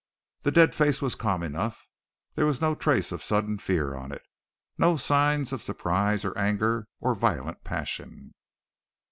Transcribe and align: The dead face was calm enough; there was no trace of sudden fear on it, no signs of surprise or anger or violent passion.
The 0.41 0.51
dead 0.51 0.73
face 0.73 0.99
was 0.99 1.13
calm 1.13 1.43
enough; 1.43 1.87
there 2.33 2.47
was 2.47 2.59
no 2.59 2.73
trace 2.73 3.11
of 3.11 3.21
sudden 3.21 3.59
fear 3.59 3.93
on 3.93 4.11
it, 4.11 4.23
no 4.75 4.97
signs 4.97 5.53
of 5.53 5.61
surprise 5.61 6.25
or 6.25 6.35
anger 6.35 6.87
or 6.99 7.13
violent 7.13 7.63
passion. 7.63 8.33